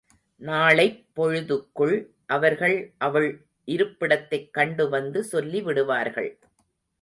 நாளைப் 0.37 1.05
பொழுதுக்குள் 1.15 2.07
அவர்கள் 2.25 2.93
அவள் 2.97 3.45
இருப்பிடத்தைக் 3.65 4.49
கண்டுவந்து 4.57 5.19
சொல்லி 5.23 5.61
விடுவார்கள். 5.61 6.39